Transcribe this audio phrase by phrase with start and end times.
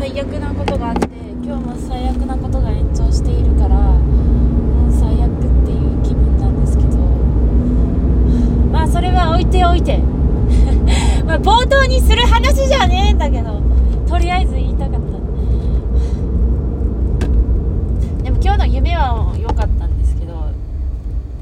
[0.00, 1.08] 最悪なことがあって
[1.44, 5.32] 今日も最悪なことが延長しているからもう最悪っ
[5.66, 6.96] ていう気分なんですけど。
[8.72, 9.98] まあそれは置いておいて。
[11.26, 13.60] ま冒頭にする話じゃねえんだけど
[14.08, 15.00] とりあえず言いたかった。
[18.24, 20.32] でも今日の夢は良かったんですけど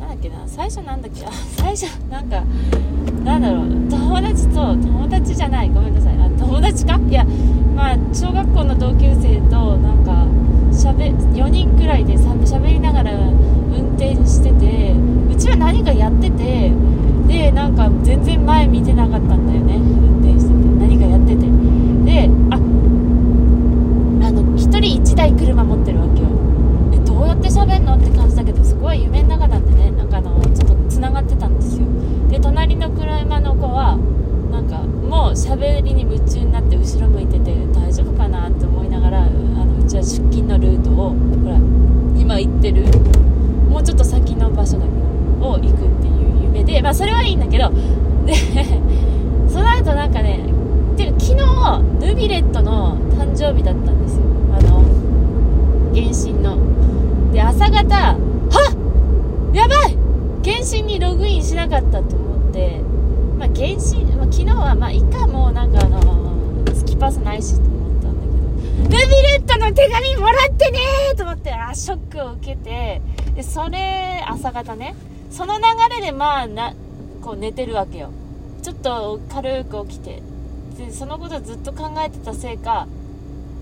[0.00, 2.42] なんだっけな最初なんだっけあ最初なんか
[3.24, 7.24] なんだろう友達と友達じゃないごめんなさいあ友達かいや
[7.78, 10.24] まあ小学校の同級生となんか
[10.74, 14.94] しゃべ4人くらいでしゃべりながら運転してて
[15.30, 16.72] うちは何かやってて
[17.26, 21.44] でなんか全然前見てなかったんだよね運転してて何かやってて
[22.08, 26.28] でああの1人1台車持ってるわけよ
[26.94, 31.84] えどうやって喋んのって感じだけどすごい夢の中なんでねなんかあのちょっとつながってたんですよ
[32.30, 33.98] で隣の車の子は
[34.50, 41.56] なんかもう喋りに夢中になって後ろ向いてて大丈夫かなって思いながらあのうちは出勤のルートをほら
[42.20, 42.84] 今行ってる
[43.68, 44.90] もうちょっと先の場所だけ
[45.40, 47.70] どを行くっていう夢でまあそれはいいんだけど
[48.26, 48.34] で
[49.48, 50.40] その後なんかね
[50.96, 54.22] で昨日ヌビレットの誕生日だったんですよ。
[54.52, 54.82] あの
[55.94, 56.58] 原神の。
[57.32, 58.16] で朝方は
[59.52, 59.56] っ!
[59.56, 59.96] やばい!
[60.44, 62.80] 原神にログインしなかったと思って
[63.38, 73.00] まあ、原神、まあ、昨日はまあいかもうなんかあのスキパスないしと思ったんだけどヌビレットの手紙もらってねーと思ってあショックを受けて
[73.36, 74.96] でそれ朝方ね。
[75.30, 75.62] その流
[75.96, 76.74] れでまあな
[77.22, 78.10] こう寝てるわけよ。
[78.62, 80.22] ちょっと軽く起きて。
[80.76, 82.86] でそのことずっと考えてたせいか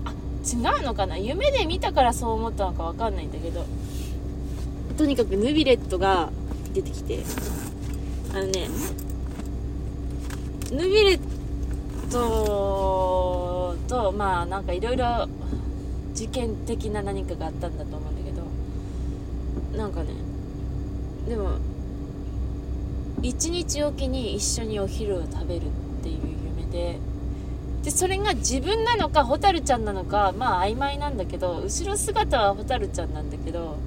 [0.05, 0.13] あ
[0.45, 1.17] 違うのかな？
[1.17, 3.65] 夢で見たからそう思ったのか分かんないんだけど。
[4.97, 6.31] とにかくヌビレットが
[6.73, 7.23] 出てきて。
[8.33, 8.67] あのね
[10.71, 11.19] ヌビレッ
[12.11, 15.27] トとまあなんかいろいろ
[16.13, 18.37] 事件的な何かがあったんだと思うんだけど。
[19.77, 20.09] なんかね
[21.27, 21.51] でも
[23.21, 25.69] 一日おきに一緒にお昼を食べるっ
[26.03, 26.17] ていう
[26.57, 26.99] 夢で
[27.83, 33.77] でそれが自分なのか蛍ちゃんなのかまあ曖昧なんだけど後ろ姿は蛍ちゃんなんだけど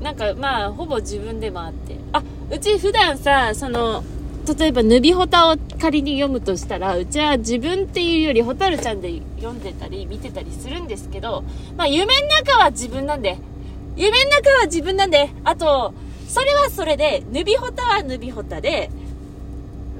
[0.00, 1.96] なんかまあほぼ自分でもあって。
[2.12, 4.04] あうち普段さその
[4.46, 11.44] 例えば、ヌビホタを仮に読むとしたら、うちは自分っていうより、ホタルちゃんで読んでたり、見てたりするんですけど、
[11.78, 13.38] まあ、夢の中は自分なんで、
[13.96, 15.94] 夢の中は自分なんで、あと、
[16.34, 18.90] それはそれで、ヌビホタはヌビホタで、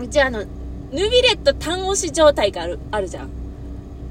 [0.01, 0.49] うちはあの、ヌ
[0.91, 3.31] ビレット単押し状態がある、あるじゃん。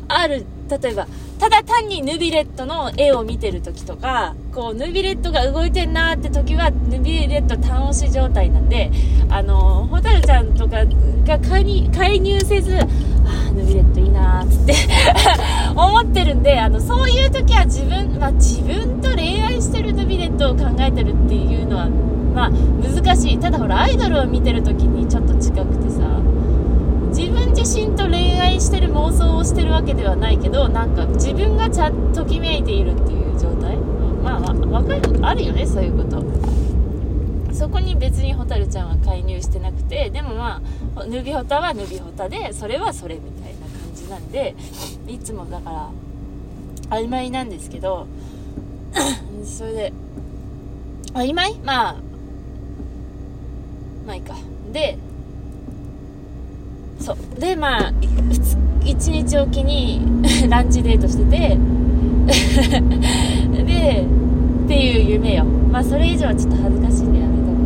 [0.07, 1.05] ある、例えば、
[1.37, 8.89] ただ単にヌビレットの絵を見てる時とか、こう、ヌビレットが動いてんなーって時は、ヌビレット単押し状態なんで、
[9.29, 10.85] あの、ホタルちゃんとか
[11.25, 12.87] が介入介入せず、あ
[13.49, 14.75] あ、ヌビレットいいなーっつって
[15.75, 20.12] 思ってるんで、あの、そういう時は自分、まあ、自分と恋愛してるヌビ
[20.43, 23.39] レットを考えてるっていうのは、まあ、難しい。
[23.39, 26.19] ただほら、アイドルを見てる時にちょっと近くてさ、
[27.15, 36.23] 自分自身と恋愛してる妄想をしてるわけではないけどなんか自分がちゃんときめいているっていう状態、まあわかるあるよねそういうこと
[37.53, 40.59] そこに別に蛍ちゃんは介入してなくてでもま
[40.95, 44.55] あヌビホタはヌビホタでそれはそれみたいな感じなんで
[45.07, 45.69] いつもだか
[46.89, 48.07] ら曖昧なんですけど
[49.45, 49.93] それで
[51.13, 51.95] 曖昧まあ
[54.05, 54.35] まあいいか。
[54.71, 54.97] で
[56.99, 57.17] そう。
[57.39, 57.93] でまあ
[58.81, 60.01] 1日おきに
[60.49, 61.57] ランチデートしてて
[63.63, 64.05] で
[64.65, 65.45] っていう夢よ。
[65.71, 67.57] まあそれ以上はちょっと恥ずかしいんでやめとこ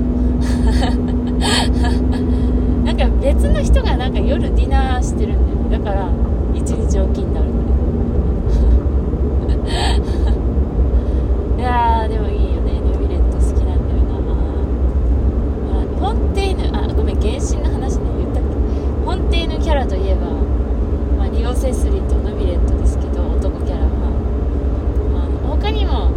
[2.81, 6.09] う なんか別の人がなんか夜ディナーしてるんだよだから
[6.53, 7.47] 1日おきになる
[11.57, 14.31] いやーでもいいよねヌビレット好きなんだよな、ま
[15.81, 20.27] あ、フォンテーヌあごめん原神の話ね言ったっけフォンテーヌキャラといえば、
[21.17, 23.89] まあ、リオ・セスリとヌビレットですけど男キャラは、
[25.11, 26.09] まあ、他にも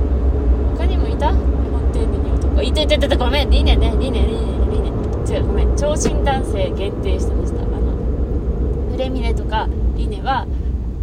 [0.78, 1.32] 他にもいた？
[1.32, 2.62] フォンテーヌに男。
[2.62, 3.90] いたいたいたごめんリネね。
[3.98, 5.36] リネリネリネ。
[5.36, 5.76] 違うごめん。
[5.76, 7.62] 長身男性限定してました。
[7.62, 10.46] あのフレミネとかリネは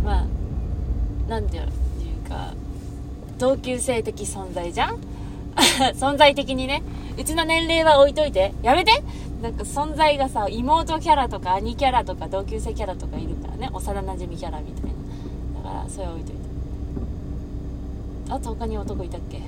[0.05, 0.25] まあ
[1.29, 1.63] なんていう
[2.29, 2.53] か
[3.37, 4.99] 同級生的存在じゃん？
[5.99, 6.81] 存在的にね。
[7.19, 8.53] うちの年齢は置いといて。
[8.63, 9.03] やめて！
[9.41, 13.69] なんか存在がさ妹キャラとか兄キャラとか同級生キャラとかいるからね。
[13.71, 14.89] 幼なじみキャラみたいな。
[15.63, 16.41] だからそれ置いといて。
[18.29, 19.41] あと他に男いたっけ？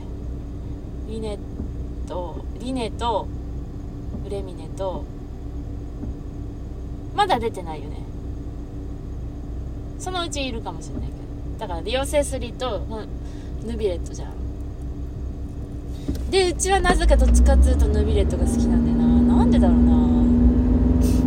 [1.07, 1.39] リネ
[2.07, 3.27] とリネと
[4.25, 5.05] ウレミネと
[7.15, 7.97] まだ出てないよね。
[9.97, 11.19] そのうちいるかもしれないけど。
[11.59, 12.85] だからリオセスリと
[13.65, 14.33] ヌビレットじゃん。
[16.29, 19.08] でうちはなぜかどっちかっつうとヌビレットが好きなんだよな。
[19.59, 19.99] だろうな。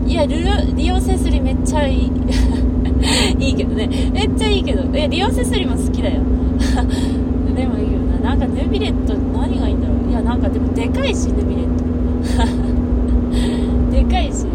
[0.06, 2.12] いやルリオセスリめっちゃいい。
[3.38, 3.88] いいけどね。
[4.12, 4.82] めっちゃいいけど。
[4.94, 6.20] えリオセスリも好きだよ。
[7.56, 8.31] でもいいよな。
[8.31, 10.11] なんかヌビレット何がいいんだろう。
[10.11, 11.84] いやなんかでもでかいしヌビレット。
[13.90, 14.46] でかいし。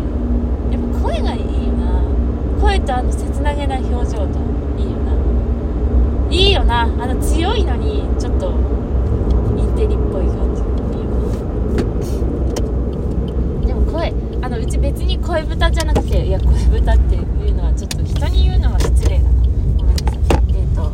[0.72, 2.02] やっぱ声がいいよな。
[2.62, 4.40] 声とあの切なげな表情と
[4.78, 5.14] いいよな。
[6.32, 6.88] いいよな。
[7.00, 8.52] あの強いのにちょっと
[9.58, 10.62] インテリっぽい感じ
[10.98, 11.10] いいよ
[13.62, 20.44] なでも声あのうち別に声豚じゃなくていや声豚っていうのはちょっと人に言うのは失礼だなごめんなさい。
[20.56, 20.92] えっ、と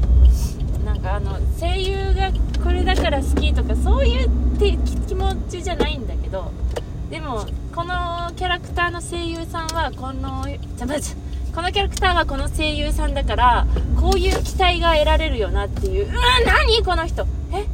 [0.86, 2.32] なんかあの声優が
[2.64, 4.30] これだから好きとかそういう
[5.08, 6.52] 気持ちじゃないんだけど
[7.10, 7.46] でも
[7.76, 10.46] このキャラクターの声優さんはこの
[10.78, 11.16] ちょまず
[11.54, 13.68] このキャラクターはこの声優さんだから
[14.00, 16.06] こういう期待が得られるよなっていう。
[16.12, 17.28] うわ何この人？
[17.54, 17.66] え？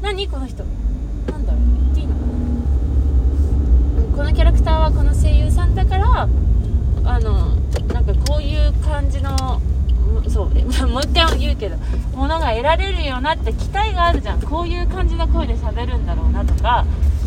[0.00, 0.64] 何この人
[1.30, 6.28] なんだろう言っていいのかなこのキャラクターはこの声優さんだから
[7.04, 7.56] あの
[7.92, 9.60] なんかこういう感じの
[10.28, 10.46] そう
[10.86, 11.76] もう一回言うけど
[12.14, 14.40] ものが得られるよなって期待があるじゃん。
[14.40, 16.86] こういう感じの声で喋るんだろうなとか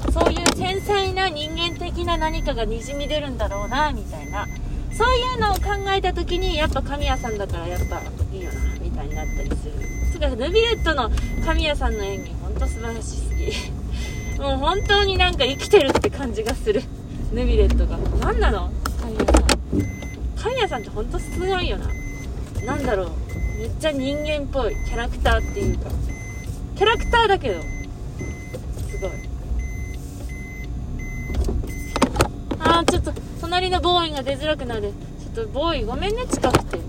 [0.10, 4.48] そういう繊細な人間的な何かがにじみ出るんだろうなみたいな。
[4.94, 8.00] そういうのを考えた時にやっぱ神谷さんだからやっぱ
[8.32, 9.74] いいよなみたいになったりする。
[10.14, 11.12] つかヌビレットの
[11.46, 13.75] 神谷さんの演技ほんと素晴らしすぎ。
[14.40, 16.84] もう本当になんか生きてるって感じがする。
[17.34, 17.98] ヌビレットが。
[18.20, 18.72] 何なの？
[19.02, 19.48] 神谷さん。
[20.36, 21.88] 神谷さんってほんとすごいよな。
[22.66, 23.12] なんだろう。
[23.60, 24.76] めっちゃ人間っぽい。
[24.86, 25.90] キャラクターっていうか。
[26.76, 27.62] キャラクターだけど。
[27.62, 27.68] す
[29.00, 29.12] ごい。
[32.60, 34.94] あーちょっと隣のボーイが出づらくなる。
[35.34, 36.80] ちょっとボーイごめんね近くて。